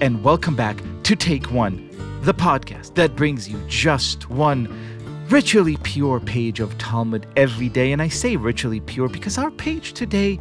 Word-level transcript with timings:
and 0.00 0.24
welcome 0.24 0.56
back 0.56 0.80
to 1.02 1.14
Take 1.14 1.52
One, 1.52 1.90
the 2.22 2.32
podcast 2.32 2.94
that 2.94 3.16
brings 3.16 3.50
you 3.50 3.62
just 3.68 4.30
one 4.30 4.66
ritually 5.28 5.76
pure 5.82 6.20
page 6.20 6.58
of 6.58 6.76
Talmud 6.78 7.26
every 7.36 7.68
day. 7.68 7.92
And 7.92 8.00
I 8.00 8.08
say 8.08 8.36
ritually 8.36 8.80
pure 8.80 9.10
because 9.10 9.36
our 9.36 9.50
page 9.50 9.92
today 9.92 10.40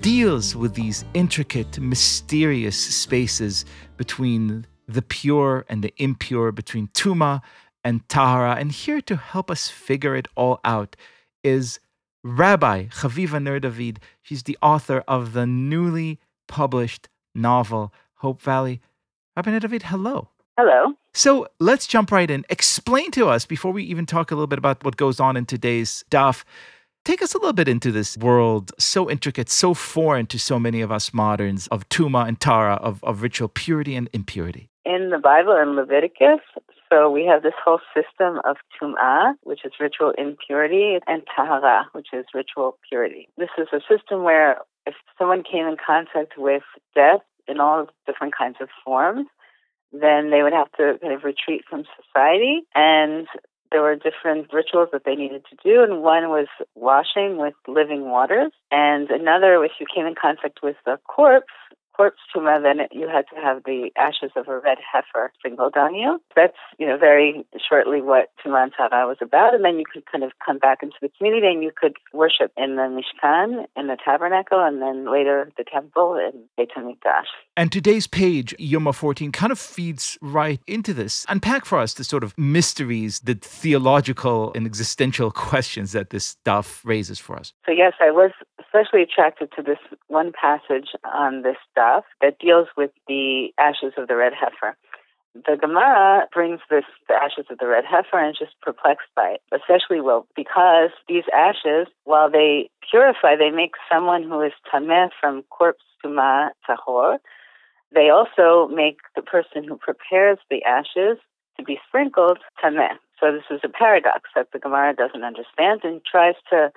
deals 0.00 0.56
with 0.56 0.74
these 0.74 1.04
intricate, 1.12 1.78
mysterious 1.78 2.78
spaces 2.78 3.66
between 3.98 4.66
the 4.86 5.02
pure 5.02 5.66
and 5.68 5.84
the 5.84 5.92
impure, 5.98 6.50
between 6.50 6.88
Tuma 6.88 7.42
and 7.84 8.08
Tahara. 8.08 8.54
And 8.54 8.72
here 8.72 9.02
to 9.02 9.16
help 9.16 9.50
us 9.50 9.68
figure 9.68 10.16
it 10.16 10.28
all 10.34 10.60
out 10.64 10.96
is 11.44 11.78
Rabbi 12.24 12.86
Chaviva 12.86 13.42
Ner 13.42 13.60
David. 13.60 14.00
She's 14.22 14.44
the 14.44 14.56
author 14.62 15.04
of 15.06 15.34
the 15.34 15.46
newly 15.46 16.20
published 16.46 17.10
novel, 17.34 17.92
Hope 18.18 18.42
Valley. 18.42 18.80
David, 19.36 19.84
hello. 19.84 20.28
Hello. 20.58 20.94
So 21.14 21.46
let's 21.60 21.86
jump 21.86 22.10
right 22.10 22.28
in. 22.28 22.44
Explain 22.50 23.12
to 23.12 23.28
us, 23.28 23.46
before 23.46 23.70
we 23.70 23.84
even 23.84 24.06
talk 24.06 24.32
a 24.32 24.34
little 24.34 24.48
bit 24.48 24.58
about 24.58 24.82
what 24.84 24.96
goes 24.96 25.20
on 25.20 25.36
in 25.36 25.46
today's 25.46 26.04
daf, 26.10 26.42
take 27.04 27.22
us 27.22 27.34
a 27.34 27.38
little 27.38 27.52
bit 27.52 27.68
into 27.68 27.92
this 27.92 28.18
world 28.18 28.72
so 28.76 29.08
intricate, 29.08 29.48
so 29.48 29.72
foreign 29.72 30.26
to 30.26 30.38
so 30.38 30.58
many 30.58 30.80
of 30.80 30.90
us 30.90 31.14
moderns 31.14 31.68
of 31.68 31.88
Tuma 31.88 32.26
and 32.26 32.40
Tara, 32.40 32.74
of, 32.74 33.02
of 33.04 33.22
ritual 33.22 33.48
purity 33.48 33.94
and 33.94 34.08
impurity. 34.12 34.68
In 34.84 35.10
the 35.10 35.18
Bible 35.18 35.56
in 35.56 35.76
Leviticus, 35.76 36.40
so 36.90 37.08
we 37.08 37.24
have 37.26 37.44
this 37.44 37.54
whole 37.64 37.80
system 37.94 38.40
of 38.44 38.56
tum'ah, 38.80 39.34
which 39.42 39.64
is 39.64 39.72
ritual 39.78 40.12
impurity, 40.18 40.98
and 41.06 41.22
tahara, 41.36 41.86
which 41.92 42.08
is 42.12 42.24
ritual 42.34 42.78
purity. 42.88 43.28
This 43.36 43.50
is 43.58 43.68
a 43.72 43.80
system 43.88 44.24
where 44.24 44.58
if 44.86 44.94
someone 45.18 45.44
came 45.44 45.66
in 45.66 45.76
contact 45.76 46.32
with 46.36 46.62
death 46.94 47.20
in 47.48 47.60
all 47.60 47.86
different 48.06 48.36
kinds 48.36 48.56
of 48.60 48.68
forms, 48.84 49.26
then 49.92 50.30
they 50.30 50.42
would 50.42 50.52
have 50.52 50.70
to 50.72 50.98
kind 51.00 51.14
of 51.14 51.24
retreat 51.24 51.64
from 51.68 51.84
society. 51.96 52.62
And 52.74 53.26
there 53.70 53.82
were 53.82 53.96
different 53.96 54.52
rituals 54.52 54.88
that 54.92 55.02
they 55.04 55.14
needed 55.14 55.44
to 55.50 55.56
do, 55.62 55.82
and 55.82 56.02
one 56.02 56.28
was 56.28 56.46
washing 56.74 57.36
with 57.36 57.54
living 57.66 58.10
waters, 58.10 58.52
and 58.70 59.10
another, 59.10 59.62
if 59.64 59.72
you 59.78 59.86
came 59.94 60.06
in 60.06 60.14
contact 60.14 60.60
with 60.62 60.76
a 60.86 60.96
corpse, 60.98 61.52
corpse 61.98 62.20
tuma, 62.34 62.62
then 62.62 62.78
it, 62.80 62.90
you 62.92 63.08
had 63.08 63.24
to 63.34 63.40
have 63.40 63.64
the 63.64 63.90
ashes 63.96 64.30
of 64.36 64.46
a 64.46 64.58
red 64.58 64.78
heifer 64.80 65.32
sprinkled 65.36 65.76
on 65.76 65.94
you. 65.94 66.20
That's, 66.36 66.56
you 66.78 66.86
know, 66.86 66.96
very 66.96 67.44
shortly 67.68 68.00
what 68.00 68.30
Tuman 68.44 68.70
Tara 68.76 69.06
was 69.06 69.18
about. 69.20 69.54
And 69.54 69.64
then 69.64 69.78
you 69.78 69.84
could 69.92 70.04
kind 70.06 70.22
of 70.22 70.30
come 70.44 70.58
back 70.58 70.78
into 70.82 70.94
the 71.02 71.10
community 71.18 71.48
and 71.48 71.62
you 71.62 71.72
could 71.76 71.96
worship 72.12 72.52
in 72.56 72.76
the 72.76 72.82
Mishkan, 72.82 73.66
in 73.76 73.88
the 73.88 73.96
tabernacle, 74.02 74.60
and 74.60 74.80
then 74.80 75.12
later 75.12 75.50
the 75.58 75.64
temple 75.64 76.14
in 76.14 76.44
Beit 76.56 76.70
HaMikdash. 76.76 77.26
And 77.56 77.72
today's 77.72 78.06
page, 78.06 78.54
Yoma 78.58 78.94
14, 78.94 79.32
kind 79.32 79.50
of 79.50 79.58
feeds 79.58 80.16
right 80.22 80.60
into 80.68 80.94
this. 80.94 81.26
Unpack 81.28 81.64
for 81.64 81.78
us 81.78 81.94
the 81.94 82.04
sort 82.04 82.22
of 82.22 82.36
mysteries, 82.38 83.20
the 83.20 83.34
theological 83.34 84.52
and 84.54 84.66
existential 84.66 85.30
questions 85.48 85.92
that 85.92 86.10
this 86.10 86.24
stuff 86.24 86.80
raises 86.84 87.18
for 87.18 87.36
us. 87.36 87.52
So, 87.66 87.72
yes, 87.72 87.94
I 88.00 88.12
was 88.12 88.30
especially 88.68 89.02
attracted 89.02 89.50
to 89.56 89.62
this 89.62 89.78
one 90.08 90.32
passage 90.32 90.90
on 91.04 91.42
this 91.42 91.56
stuff 91.70 92.04
that 92.20 92.38
deals 92.38 92.68
with 92.76 92.90
the 93.06 93.48
ashes 93.58 93.94
of 93.96 94.08
the 94.08 94.16
red 94.16 94.32
heifer. 94.32 94.76
The 95.34 95.56
Gemara 95.56 96.26
brings 96.32 96.60
this 96.68 96.84
the 97.06 97.14
ashes 97.14 97.46
of 97.50 97.58
the 97.58 97.66
red 97.66 97.84
heifer 97.84 98.18
and 98.18 98.30
is 98.30 98.38
just 98.38 98.60
perplexed 98.60 99.08
by 99.14 99.36
it, 99.36 99.40
especially 99.52 100.00
well 100.00 100.26
because 100.34 100.90
these 101.08 101.24
ashes, 101.34 101.86
while 102.04 102.30
they 102.30 102.70
purify, 102.90 103.36
they 103.36 103.50
make 103.50 103.72
someone 103.90 104.22
who 104.22 104.40
is 104.42 104.52
tameh 104.72 105.10
from 105.20 105.44
corpse 105.50 105.84
tuma 106.04 106.50
tahor. 106.68 107.18
They 107.94 108.10
also 108.10 108.68
make 108.74 108.98
the 109.14 109.22
person 109.22 109.64
who 109.64 109.76
prepares 109.76 110.38
the 110.50 110.62
ashes 110.64 111.18
to 111.56 111.64
be 111.64 111.78
sprinkled 111.86 112.38
tameh. 112.62 112.96
So 113.20 113.32
this 113.32 113.44
is 113.50 113.60
a 113.64 113.68
paradox 113.68 114.30
that 114.34 114.48
the 114.52 114.58
Gemara 114.58 114.94
doesn't 114.94 115.24
understand 115.24 115.80
and 115.84 116.00
tries 116.04 116.34
to 116.50 116.72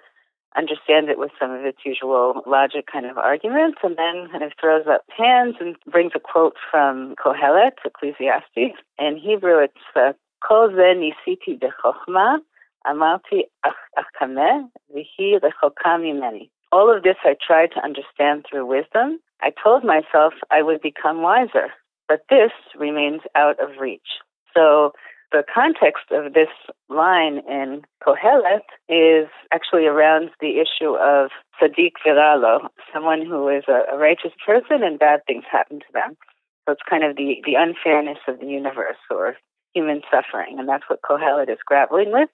understand 0.58 1.10
it 1.10 1.18
with 1.18 1.32
some 1.40 1.52
of 1.52 1.66
its 1.66 1.80
usual 1.86 2.44
logic 2.46 2.86
kind 2.92 3.06
of 3.06 3.18
arguments, 3.18 3.80
and 3.84 3.98
then 3.98 4.28
kind 4.32 4.44
of 4.44 4.52
throws 4.60 4.86
up 4.88 5.02
hands 5.18 5.56
and 5.60 5.76
brings 5.90 6.12
a 6.16 6.20
quote 6.20 6.56
from 6.70 7.16
Kohelet, 7.16 7.78
Ecclesiastes. 7.86 8.78
In 9.00 9.18
Hebrew, 9.18 9.60
it's 9.60 9.74
uh, 9.96 10.14
Kol 10.46 10.70
ze 10.70 10.96
nisiti 10.96 11.60
bechokma, 11.60 12.40
amarti 12.86 13.44
achkameh, 13.66 14.70
vihi. 14.96 16.50
All 16.72 16.96
of 16.96 17.04
this 17.04 17.18
I 17.24 17.36
tried 17.46 17.72
to 17.74 17.84
understand 17.84 18.46
through 18.50 18.66
wisdom. 18.66 19.20
I 19.42 19.52
told 19.64 19.84
myself 19.84 20.34
I 20.50 20.62
would 20.62 20.82
become 20.82 21.22
wiser, 21.22 21.68
but 22.08 22.22
this 22.30 22.52
remains 22.78 23.22
out 23.36 23.60
of 23.60 23.80
reach. 23.80 24.20
So 24.54 24.94
the 25.32 25.44
context 25.54 26.12
of 26.12 26.34
this 26.34 26.50
line 26.90 27.42
in 27.50 27.84
Kohelet 28.06 28.68
is 28.90 29.30
actually 29.54 29.86
around 29.86 30.30
the 30.42 30.60
issue 30.60 30.96
of 30.96 31.32
Sadiq 31.62 31.94
Viralo, 32.06 32.68
someone 32.94 33.26
who 33.26 33.48
is 33.48 33.64
a, 33.68 33.94
a 33.94 33.98
righteous 33.98 34.34
person 34.46 34.84
and 34.84 35.00
bad 35.00 35.22
things 35.26 35.46
happen 35.50 35.80
to 35.80 35.94
them. 35.94 36.18
So 36.66 36.74
it's 36.74 36.82
kind 36.88 37.04
of 37.04 37.16
the, 37.16 37.42
the 37.46 37.56
unfairness 37.56 38.20
of 38.28 38.40
the 38.40 38.46
universe 38.46 38.98
or 39.10 39.36
human 39.74 40.02
suffering, 40.12 40.60
and 40.60 40.68
that's 40.68 40.84
what 40.88 41.02
Kohelet 41.02 41.50
is 41.50 41.60
grappling 41.66 42.12
with. 42.12 42.30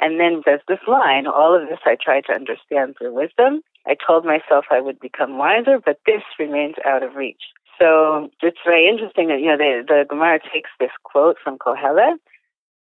And 0.00 0.20
then 0.20 0.42
there's 0.44 0.60
this 0.68 0.84
line, 0.86 1.26
all 1.26 1.54
of 1.54 1.68
this 1.68 1.78
I 1.86 1.96
tried 2.02 2.24
to 2.26 2.34
understand 2.34 2.96
through 2.98 3.14
wisdom. 3.14 3.62
I 3.86 3.96
told 4.06 4.24
myself 4.24 4.66
I 4.70 4.80
would 4.80 5.00
become 5.00 5.38
wiser, 5.38 5.78
but 5.84 6.00
this 6.04 6.22
remains 6.38 6.74
out 6.84 7.02
of 7.02 7.14
reach. 7.14 7.42
So 7.80 8.30
it's 8.42 8.58
very 8.64 8.88
interesting 8.88 9.28
that, 9.28 9.40
you 9.40 9.46
know, 9.46 9.56
the, 9.56 9.82
the 9.86 10.04
Gemara 10.08 10.40
takes 10.52 10.70
this 10.78 10.90
quote 11.04 11.36
from 11.42 11.58
Kohelet 11.58 12.18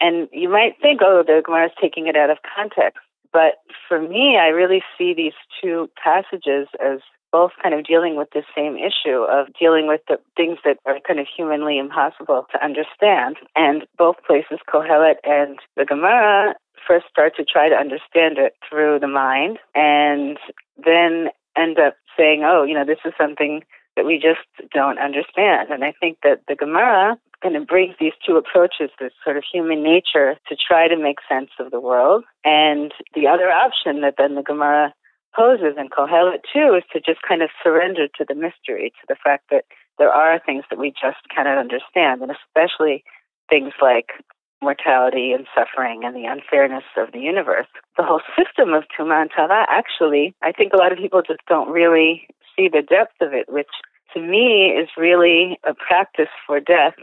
and 0.00 0.28
you 0.33 0.49
might 0.49 0.81
think, 0.81 1.00
oh, 1.03 1.22
the 1.27 1.43
Gemara 1.44 1.66
is 1.66 1.72
taking 1.81 2.06
it 2.06 2.16
out 2.16 2.31
of 2.31 2.38
context. 2.56 3.00
But 3.33 3.62
for 3.88 4.00
me, 4.00 4.37
I 4.41 4.49
really 4.49 4.83
see 4.99 5.15
these 5.15 5.34
two 5.62 5.88
passages 6.03 6.69
as 6.84 7.00
both 7.33 7.53
kind 7.62 7.75
of 7.75 7.84
dealing 7.84 8.16
with 8.16 8.28
the 8.33 8.43
same 8.56 8.77
issue 8.77 9.22
of 9.22 9.47
dealing 9.59 9.87
with 9.87 10.00
the 10.09 10.19
things 10.37 10.59
that 10.65 10.78
are 10.84 10.99
kind 11.06 11.21
of 11.21 11.27
humanly 11.34 11.78
impossible 11.78 12.47
to 12.50 12.65
understand. 12.65 13.37
And 13.55 13.87
both 13.97 14.16
places, 14.27 14.59
Kohelet 14.69 15.16
and 15.22 15.59
the 15.77 15.84
Gemara, 15.84 16.55
first 16.87 17.06
start 17.09 17.37
to 17.37 17.44
try 17.44 17.69
to 17.69 17.75
understand 17.77 18.39
it 18.39 18.55
through 18.69 18.99
the 18.99 19.06
mind 19.06 19.59
and 19.75 20.39
then 20.84 21.28
end 21.56 21.78
up 21.78 21.94
saying, 22.16 22.43
oh, 22.44 22.65
you 22.65 22.75
know, 22.75 22.84
this 22.84 22.99
is 23.05 23.12
something 23.19 23.62
that 24.00 24.06
we 24.06 24.16
just 24.16 24.49
don't 24.72 24.99
understand. 24.99 25.69
And 25.71 25.84
I 25.84 25.93
think 26.00 26.19
that 26.22 26.41
the 26.49 26.56
Gemara 26.56 27.19
kind 27.43 27.55
of 27.55 27.66
brings 27.66 27.94
these 28.00 28.16
two 28.27 28.37
approaches, 28.37 28.88
this 28.99 29.12
sort 29.22 29.37
of 29.37 29.44
human 29.44 29.83
nature 29.83 30.37
to 30.49 30.56
try 30.56 30.88
to 30.88 30.97
make 30.97 31.19
sense 31.28 31.50
of 31.59 31.71
the 31.71 31.81
world. 31.81 32.25
And 32.43 32.93
the 33.15 33.28
other 33.28 33.50
option 33.50 34.00
that 34.00 34.15
then 34.16 34.37
the 34.37 34.43
Gemara 34.43 34.94
poses 35.37 35.77
in 35.77 35.89
Kohelet 35.89 36.41
too 36.50 36.81
is 36.81 36.84
to 36.94 37.00
just 37.00 37.21
kind 37.28 37.43
of 37.43 37.50
surrender 37.62 38.09
to 38.16 38.25
the 38.27 38.34
mystery, 38.34 38.91
to 39.00 39.06
the 39.06 39.16
fact 39.22 39.44
that 39.50 39.65
there 39.99 40.10
are 40.10 40.41
things 40.41 40.65
that 40.71 40.78
we 40.78 40.91
just 40.91 41.21
cannot 41.34 41.59
understand, 41.59 42.22
and 42.22 42.33
especially 42.33 43.05
things 43.50 43.75
like 43.83 44.16
mortality 44.62 45.33
and 45.33 45.47
suffering 45.55 46.05
and 46.05 46.16
the 46.16 46.25
unfairness 46.25 46.84
of 46.97 47.12
the 47.12 47.21
universe. 47.21 47.69
The 47.99 48.05
whole 48.05 48.22
system 48.33 48.72
of 48.72 48.84
Tuma 48.97 49.21
and 49.21 49.31
Tara, 49.31 49.66
actually, 49.69 50.34
I 50.43 50.53
think 50.53 50.72
a 50.72 50.78
lot 50.78 50.93
of 50.93 50.99
people 50.99 51.21
just 51.21 51.41
don't 51.49 51.71
really 51.71 52.28
see 52.56 52.69
the 52.69 52.83
depth 52.83 53.21
of 53.21 53.33
it, 53.33 53.47
which 53.49 53.71
to 54.15 54.21
me 54.21 54.69
is 54.71 54.88
really 54.97 55.59
a 55.65 55.75
practice 55.75 56.28
for 56.47 56.60
death 56.60 56.94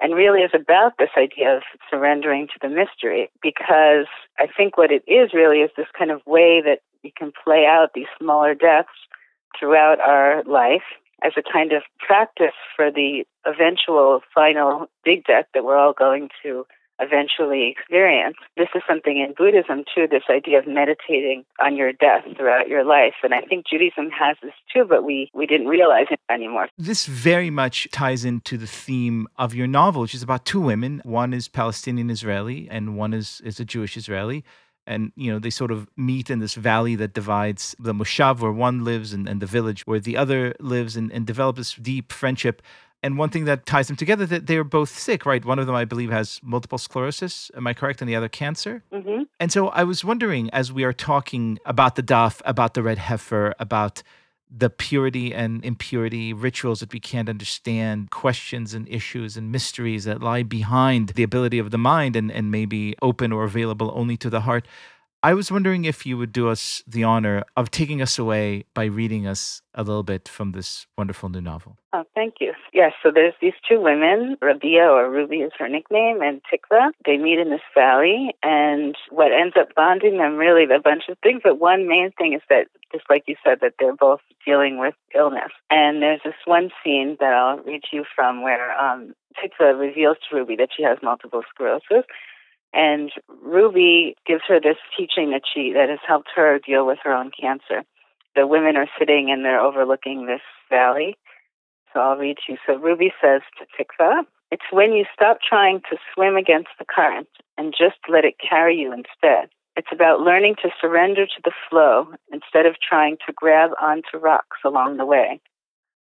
and 0.00 0.14
really 0.14 0.40
is 0.40 0.50
about 0.54 0.92
this 0.98 1.10
idea 1.16 1.56
of 1.56 1.62
surrendering 1.90 2.48
to 2.48 2.58
the 2.60 2.68
mystery 2.68 3.30
because 3.42 4.06
I 4.38 4.46
think 4.54 4.76
what 4.76 4.90
it 4.90 5.02
is 5.06 5.32
really 5.32 5.58
is 5.58 5.70
this 5.76 5.86
kind 5.96 6.10
of 6.10 6.20
way 6.26 6.60
that 6.64 6.80
we 7.02 7.12
can 7.16 7.32
play 7.44 7.66
out 7.66 7.90
these 7.94 8.06
smaller 8.20 8.54
deaths 8.54 8.88
throughout 9.58 10.00
our 10.00 10.42
life 10.44 10.82
as 11.22 11.32
a 11.36 11.42
kind 11.42 11.72
of 11.72 11.82
practice 11.98 12.56
for 12.74 12.90
the 12.90 13.24
eventual 13.46 14.20
final 14.34 14.86
big 15.04 15.24
death 15.24 15.46
that 15.54 15.64
we're 15.64 15.76
all 15.76 15.94
going 15.94 16.28
to 16.42 16.66
eventually 16.98 17.68
experience. 17.70 18.36
This 18.56 18.68
is 18.74 18.82
something 18.88 19.18
in 19.18 19.34
Buddhism 19.36 19.84
too, 19.94 20.06
this 20.10 20.24
idea 20.30 20.58
of 20.58 20.66
meditating 20.66 21.44
on 21.62 21.76
your 21.76 21.92
death 21.92 22.24
throughout 22.36 22.68
your 22.68 22.84
life. 22.84 23.14
And 23.22 23.34
I 23.34 23.40
think 23.42 23.66
Judaism 23.66 24.10
has 24.10 24.36
this 24.42 24.54
too, 24.72 24.84
but 24.88 25.04
we, 25.04 25.30
we 25.34 25.46
didn't 25.46 25.68
realize 25.68 26.06
it 26.10 26.20
anymore. 26.30 26.68
This 26.78 27.06
very 27.06 27.50
much 27.50 27.88
ties 27.92 28.24
into 28.24 28.56
the 28.56 28.66
theme 28.66 29.28
of 29.36 29.54
your 29.54 29.66
novel, 29.66 30.02
which 30.02 30.14
is 30.14 30.22
about 30.22 30.44
two 30.44 30.60
women. 30.60 31.00
One 31.04 31.32
is 31.32 31.48
Palestinian 31.48 32.10
Israeli 32.10 32.68
and 32.70 32.96
one 32.96 33.12
is, 33.12 33.40
is 33.44 33.60
a 33.60 33.64
Jewish 33.64 33.96
Israeli 33.96 34.44
and 34.86 35.12
you 35.16 35.32
know 35.32 35.38
they 35.38 35.50
sort 35.50 35.70
of 35.70 35.88
meet 35.96 36.30
in 36.30 36.38
this 36.38 36.54
valley 36.54 36.94
that 36.94 37.12
divides 37.12 37.74
the 37.78 37.92
moshav 37.92 38.40
where 38.40 38.52
one 38.52 38.84
lives 38.84 39.12
and, 39.12 39.28
and 39.28 39.42
the 39.42 39.46
village 39.46 39.82
where 39.84 39.98
the 39.98 40.16
other 40.16 40.54
lives 40.60 40.96
and, 40.96 41.10
and 41.12 41.26
develop 41.26 41.56
this 41.56 41.74
deep 41.74 42.12
friendship 42.12 42.62
and 43.02 43.18
one 43.18 43.30
thing 43.30 43.44
that 43.44 43.66
ties 43.66 43.86
them 43.88 43.96
together 43.96 44.26
that 44.26 44.46
they're 44.46 44.64
both 44.64 44.88
sick, 44.88 45.26
right? 45.26 45.44
One 45.44 45.58
of 45.58 45.66
them, 45.66 45.76
I 45.76 45.84
believe, 45.84 46.10
has 46.10 46.40
multiple 46.42 46.78
sclerosis. 46.78 47.50
Am 47.56 47.66
I 47.66 47.74
correct? 47.74 48.00
And 48.00 48.08
the 48.08 48.16
other 48.16 48.28
cancer. 48.28 48.82
Mm-hmm. 48.92 49.24
And 49.38 49.52
so 49.52 49.68
I 49.68 49.84
was 49.84 50.04
wondering, 50.04 50.50
as 50.50 50.72
we 50.72 50.82
are 50.84 50.92
talking 50.92 51.58
about 51.64 51.96
the 51.96 52.02
daf, 52.02 52.40
about 52.44 52.74
the 52.74 52.82
red 52.82 52.98
heifer, 52.98 53.54
about 53.58 54.02
the 54.50 54.70
purity 54.70 55.34
and 55.34 55.64
impurity, 55.64 56.32
rituals 56.32 56.80
that 56.80 56.92
we 56.92 57.00
can't 57.00 57.28
understand, 57.28 58.10
questions 58.10 58.74
and 58.74 58.88
issues 58.88 59.36
and 59.36 59.50
mysteries 59.50 60.04
that 60.04 60.22
lie 60.22 60.42
behind 60.42 61.10
the 61.10 61.22
ability 61.22 61.58
of 61.58 61.70
the 61.70 61.78
mind 61.78 62.16
and, 62.16 62.30
and 62.30 62.50
maybe 62.50 62.94
open 63.02 63.32
or 63.32 63.44
available 63.44 63.92
only 63.94 64.16
to 64.16 64.30
the 64.30 64.42
heart. 64.42 64.66
I 65.22 65.34
was 65.34 65.50
wondering 65.50 65.84
if 65.84 66.06
you 66.06 66.18
would 66.18 66.32
do 66.32 66.48
us 66.48 66.82
the 66.86 67.02
honor 67.02 67.42
of 67.56 67.70
taking 67.70 68.00
us 68.02 68.18
away 68.18 68.64
by 68.74 68.84
reading 68.84 69.26
us 69.26 69.62
a 69.74 69.82
little 69.82 70.02
bit 70.02 70.28
from 70.28 70.52
this 70.52 70.86
wonderful 70.96 71.28
new 71.28 71.40
novel. 71.40 71.78
Oh, 71.92 72.04
thank 72.14 72.34
you. 72.40 72.52
Yes, 72.72 72.92
so 73.02 73.10
there's 73.12 73.34
these 73.40 73.54
two 73.68 73.80
women, 73.80 74.36
Rabia 74.42 74.84
or 74.84 75.10
Ruby 75.10 75.38
is 75.38 75.52
her 75.58 75.68
nickname, 75.68 76.20
and 76.20 76.42
Tikva. 76.44 76.90
They 77.06 77.16
meet 77.16 77.38
in 77.38 77.50
this 77.50 77.62
valley, 77.74 78.36
and 78.42 78.94
what 79.10 79.32
ends 79.32 79.56
up 79.58 79.74
bonding 79.74 80.18
them 80.18 80.36
really 80.36 80.64
a 80.64 80.80
bunch 80.80 81.04
of 81.08 81.18
things, 81.22 81.40
but 81.42 81.58
one 81.58 81.88
main 81.88 82.12
thing 82.12 82.34
is 82.34 82.42
that, 82.50 82.66
just 82.92 83.04
like 83.08 83.24
you 83.26 83.36
said, 83.42 83.58
that 83.62 83.74
they're 83.80 83.96
both 83.96 84.20
dealing 84.44 84.78
with 84.78 84.94
illness. 85.14 85.50
And 85.70 86.02
there's 86.02 86.20
this 86.24 86.34
one 86.44 86.70
scene 86.84 87.16
that 87.20 87.32
I'll 87.32 87.58
read 87.58 87.82
to 87.90 87.96
you 87.96 88.04
from 88.14 88.42
where 88.42 88.78
um, 88.78 89.14
Tikva 89.42 89.78
reveals 89.78 90.18
to 90.28 90.36
Ruby 90.36 90.56
that 90.56 90.68
she 90.76 90.82
has 90.82 90.98
multiple 91.02 91.42
sclerosis 91.52 92.04
and 92.76 93.10
Ruby 93.42 94.16
gives 94.26 94.42
her 94.48 94.60
this 94.60 94.76
teaching 94.96 95.30
that 95.30 95.42
she 95.52 95.72
that 95.72 95.88
has 95.88 95.98
helped 96.06 96.28
her 96.36 96.58
deal 96.58 96.86
with 96.86 96.98
her 97.02 97.12
own 97.12 97.30
cancer. 97.30 97.82
The 98.36 98.46
women 98.46 98.76
are 98.76 98.88
sitting 98.98 99.30
and 99.30 99.42
they're 99.42 99.60
overlooking 99.60 100.26
this 100.26 100.42
valley. 100.68 101.16
So 101.92 102.00
I'll 102.00 102.18
read 102.18 102.36
you. 102.46 102.58
So 102.66 102.76
Ruby 102.76 103.14
says 103.20 103.40
to 103.58 103.64
Tikva, 103.64 104.24
it's 104.52 104.70
when 104.70 104.92
you 104.92 105.06
stop 105.14 105.38
trying 105.40 105.80
to 105.90 105.96
swim 106.12 106.36
against 106.36 106.68
the 106.78 106.84
current 106.84 107.28
and 107.56 107.72
just 107.72 107.96
let 108.10 108.26
it 108.26 108.34
carry 108.38 108.76
you 108.76 108.92
instead. 108.92 109.48
It's 109.74 109.88
about 109.90 110.20
learning 110.20 110.56
to 110.62 110.68
surrender 110.78 111.24
to 111.24 111.42
the 111.44 111.52
flow 111.70 112.08
instead 112.30 112.66
of 112.66 112.76
trying 112.86 113.16
to 113.26 113.32
grab 113.32 113.70
onto 113.80 114.18
rocks 114.18 114.58
along 114.66 114.98
the 114.98 115.06
way. 115.06 115.40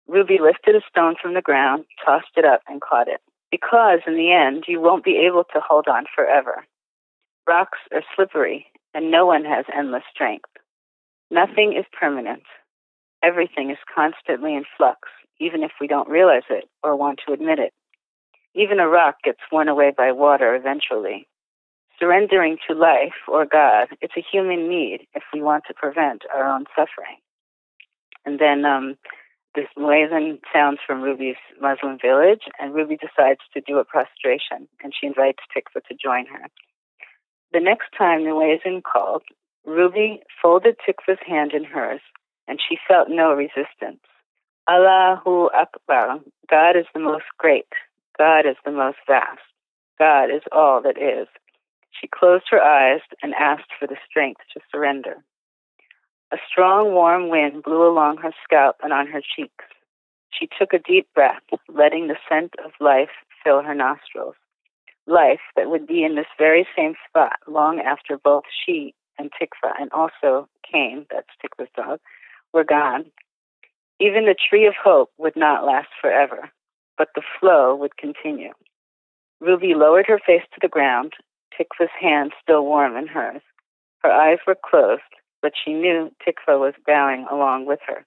Ruby 0.09 0.39
lifted 0.41 0.75
a 0.75 0.81
stone 0.89 1.17
from 1.21 1.35
the 1.35 1.43
ground, 1.43 1.85
tossed 2.05 2.33
it 2.37 2.47
up, 2.47 2.63
and 2.67 2.81
caught 2.81 3.09
it 3.09 3.21
because 3.53 4.01
in 4.07 4.17
the 4.17 4.33
end, 4.33 4.65
you 4.67 4.81
won't 4.81 5.05
be 5.05 5.25
able 5.29 5.45
to 5.45 5.61
hold 5.61 5.87
on 5.87 6.07
forever. 6.17 6.65
Rocks 7.47 7.79
are 7.93 8.03
slippery, 8.17 8.67
and 8.95 9.11
no 9.11 9.27
one 9.27 9.45
has 9.45 9.67
endless 9.77 10.03
strength. 10.13 10.49
Nothing 11.31 11.75
is 11.79 11.85
permanent. 11.93 12.43
Everything 13.23 13.71
is 13.71 13.79
constantly 13.95 14.55
in 14.57 14.65
flux, 14.77 15.01
even 15.39 15.63
if 15.63 15.73
we 15.81 15.87
don't 15.87 16.09
realize 16.09 16.49
it 16.51 16.65
or 16.83 16.97
want 16.97 17.21
to 17.27 17.33
admit 17.33 17.59
it. 17.59 17.73
Even 18.55 18.81
a 18.81 18.89
rock 18.89 19.17
gets 19.23 19.39
worn 19.51 19.69
away 19.69 19.93
by 19.97 20.13
water 20.13 20.55
eventually. 20.55 21.29
Surrendering 21.99 22.57
to 22.67 22.75
life 22.75 23.15
or 23.29 23.47
God, 23.47 23.89
it's 24.01 24.17
a 24.17 24.25
human 24.33 24.69
need 24.69 25.07
if 25.15 25.23
we 25.33 25.43
want 25.43 25.65
to 25.69 25.75
prevent 25.75 26.23
our 26.35 26.45
own 26.45 26.65
suffering. 26.75 27.19
And 28.25 28.39
then 28.39 28.65
um, 28.65 28.97
this 29.55 29.69
muezzin 29.77 30.41
sounds 30.53 30.79
from 30.87 31.03
Ruby's 31.03 31.37
Muslim 31.61 31.99
village, 32.01 32.43
and 32.59 32.75
Ruby 32.75 32.97
decides 32.97 33.41
to 33.53 33.61
do 33.61 33.79
a 33.79 33.85
prostration, 33.85 34.69
and 34.83 34.93
she 34.99 35.07
invites 35.07 35.43
Tikva 35.55 35.85
to 35.89 35.95
join 35.95 36.27
her. 36.27 36.47
The 37.53 37.61
next 37.61 37.89
time 37.97 38.25
the 38.25 38.31
muezzin 38.31 38.83
called, 38.83 39.23
Ruby 39.67 40.23
folded 40.41 40.77
Tikva's 40.79 41.21
hand 41.27 41.53
in 41.53 41.65
hers, 41.65 42.01
and 42.49 42.59
she 42.67 42.79
felt 42.89 43.09
no 43.09 43.33
resistance. 43.35 44.01
Allahu 44.69 45.49
Akbar, 45.55 46.21
God 46.49 46.77
is 46.77 46.87
the 46.95 47.01
most 47.01 47.25
great, 47.39 47.69
God 48.19 48.47
is 48.47 48.57
the 48.65 48.73
most 48.73 48.99
vast, 49.07 49.41
God 49.99 50.31
is 50.31 50.43
all 50.51 50.81
that 50.83 50.97
is. 50.97 51.29
She 51.91 52.09
closed 52.09 52.45
her 52.51 52.63
eyes 52.63 53.01
and 53.23 53.35
asked 53.35 53.71
for 53.79 53.87
the 53.87 53.97
strength 54.09 54.41
to 54.55 54.61
surrender. 54.71 55.23
A 56.33 56.39
strong, 56.51 56.95
warm 56.95 57.29
wind 57.29 57.63
blew 57.63 57.87
along 57.87 58.17
her 58.19 58.33
scalp 58.43 58.77
and 58.83 58.91
on 58.91 59.07
her 59.09 59.21
cheeks. 59.21 59.67
She 60.31 60.49
took 60.59 60.73
a 60.73 60.79
deep 60.79 61.07
breath, 61.15 61.43
letting 61.69 62.09
the 62.09 62.17
scent 62.27 62.55
of 62.65 62.73
life 62.81 63.11
fill 63.45 63.61
her 63.63 63.75
nostrils. 63.75 64.37
Life 65.07 65.43
that 65.57 65.69
would 65.69 65.87
be 65.87 66.05
in 66.05 66.15
this 66.15 66.33
very 66.39 66.67
same 66.75 66.95
spot 67.07 67.37
long 67.47 67.81
after 67.81 68.17
both 68.17 68.45
she 68.65 68.95
and 69.19 69.31
Tikva, 69.31 69.75
and 69.79 69.93
also 69.93 70.49
Cain, 70.73 71.05
that's 71.11 71.29
Tikva's 71.45 71.69
dog, 71.77 72.01
were 72.55 72.65
gone. 72.65 73.05
Even 74.01 74.25
the 74.25 74.35
tree 74.35 74.67
of 74.67 74.75
hope 74.83 75.11
would 75.19 75.37
not 75.37 75.67
last 75.67 75.89
forever, 76.01 76.51
but 76.97 77.09
the 77.15 77.23
flow 77.39 77.75
would 77.75 77.99
continue. 77.99 78.53
Ruby 79.41 79.75
lowered 79.75 80.07
her 80.07 80.19
face 80.19 80.45
to 80.55 80.59
the 80.63 80.69
ground, 80.69 81.13
Tikva's 81.53 81.91
hand 82.01 82.33
still 82.43 82.65
warm 82.65 82.97
in 82.97 83.07
hers. 83.07 83.43
Her 83.99 84.11
eyes 84.11 84.39
were 84.47 84.57
closed, 84.57 85.03
but 85.43 85.53
she 85.63 85.73
knew 85.73 86.11
Tikva 86.25 86.59
was 86.59 86.75
bowing 86.87 87.27
along 87.31 87.67
with 87.67 87.81
her. 87.87 88.07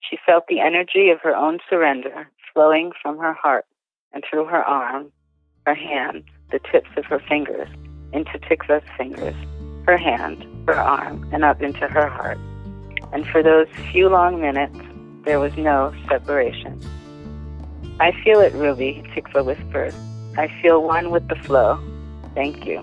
She 0.00 0.16
felt 0.24 0.44
the 0.48 0.60
energy 0.60 1.10
of 1.10 1.20
her 1.22 1.34
own 1.34 1.58
surrender 1.68 2.28
flowing 2.54 2.92
from 3.02 3.18
her 3.18 3.34
heart 3.34 3.66
and 4.12 4.22
through 4.28 4.46
her 4.46 4.62
arm, 4.62 5.10
her 5.66 5.74
hand, 5.74 6.24
the 6.50 6.60
tips 6.70 6.90
of 6.96 7.04
her 7.06 7.20
fingers, 7.28 7.68
into 8.12 8.38
Tikva's 8.38 8.84
fingers, 8.96 9.34
her 9.86 9.96
hand, 9.96 10.46
her 10.66 10.78
arm, 10.78 11.28
and 11.32 11.44
up 11.44 11.62
into 11.62 11.88
her 11.88 12.08
heart. 12.08 12.38
And 13.12 13.26
for 13.26 13.42
those 13.42 13.68
few 13.90 14.08
long 14.08 14.40
minutes, 14.40 14.78
there 15.24 15.40
was 15.40 15.56
no 15.56 15.94
separation. 16.08 16.80
I 18.00 18.12
feel 18.24 18.40
it, 18.40 18.52
Ruby, 18.54 19.02
Tikva 19.14 19.44
whispered. 19.44 19.94
I 20.36 20.48
feel 20.60 20.82
one 20.82 21.10
with 21.10 21.28
the 21.28 21.36
flow. 21.36 21.78
Thank 22.34 22.66
you. 22.66 22.80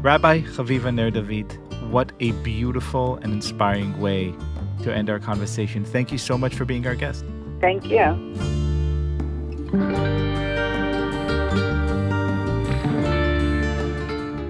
Rabbi 0.00 0.40
Chaviva 0.42 0.92
Ner 0.92 1.10
David, 1.10 1.58
what 1.88 2.12
a 2.20 2.32
beautiful 2.42 3.16
and 3.16 3.32
inspiring 3.32 3.98
way 4.00 4.34
to 4.82 4.94
end 4.94 5.10
our 5.10 5.18
conversation. 5.18 5.84
Thank 5.84 6.12
you 6.12 6.18
so 6.18 6.36
much 6.38 6.54
for 6.54 6.64
being 6.64 6.86
our 6.86 6.94
guest. 6.94 7.24
Thank 7.60 7.86
you. 7.86 8.16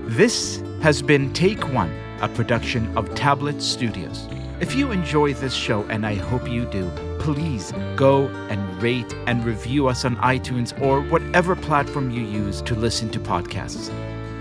This 0.09 0.62
has 0.82 1.03
been 1.03 1.32
Take 1.32 1.73
One, 1.73 1.91
a 2.21 2.29
production 2.29 2.97
of 2.97 3.15
Tablet 3.15 3.62
Studios. 3.62 4.29
If 4.61 4.75
you 4.75 4.93
enjoy 4.93 5.32
this 5.35 5.55
show, 5.55 5.85
and 5.85 6.06
I 6.06 6.17
hope 6.17 6.47
you 6.49 6.67
do, 6.67 6.91
please 7.19 7.73
go 7.97 8.29
and 8.50 8.82
rate 8.82 9.15
and 9.27 9.44
review 9.44 9.88
us 9.88 10.05
on 10.05 10.17
iTunes 10.17 10.79
or 10.82 11.00
whatever 11.03 11.56
platform 11.56 12.11
you 12.11 12.23
use 12.23 12.61
to 12.62 12.75
listen 12.75 13.09
to 13.11 13.21
podcasts. 13.21 13.91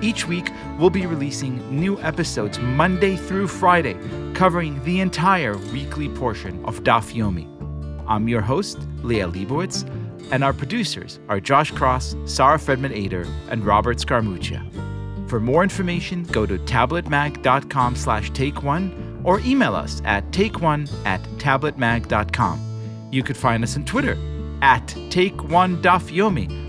Each 0.01 0.25
week, 0.25 0.49
we'll 0.77 0.89
be 0.89 1.05
releasing 1.05 1.57
new 1.75 1.99
episodes 1.99 2.57
Monday 2.59 3.17
through 3.17 3.47
Friday, 3.47 3.97
covering 4.33 4.81
the 4.85 5.01
entire 5.01 5.57
weekly 5.73 6.07
portion 6.07 6.63
of 6.63 6.83
Daf 6.83 7.13
Yomi. 7.13 7.47
I'm 8.07 8.29
your 8.29 8.41
host, 8.41 8.79
Liel 9.03 9.33
Leibovitz, 9.33 9.83
and 10.31 10.43
our 10.43 10.53
producers 10.53 11.19
are 11.27 11.41
Josh 11.41 11.71
Cross, 11.71 12.15
Sara 12.25 12.57
Fredman 12.57 12.95
Aeder, 12.95 13.27
and 13.49 13.65
Robert 13.65 13.97
Scaramuccia. 13.97 14.63
For 15.29 15.41
more 15.41 15.63
information, 15.63 16.23
go 16.23 16.45
to 16.45 16.57
tabletmag.com 16.59 17.95
slash 17.95 18.31
take 18.31 18.63
one 18.63 19.21
or 19.25 19.41
email 19.41 19.75
us 19.75 20.01
at 20.05 20.31
takeone 20.31 20.89
at 21.05 21.21
tabletmag.com. 21.39 23.09
You 23.11 23.21
could 23.21 23.37
find 23.37 23.63
us 23.63 23.75
on 23.75 23.83
Twitter 23.83 24.17
at 24.61 24.87
take 25.09 25.43
one 25.43 25.81
daf 25.81 26.09
yomi 26.09 26.68